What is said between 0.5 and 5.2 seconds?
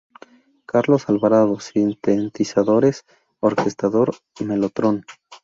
Carlos Alvarado- sintetizadores, orquestador mellotron.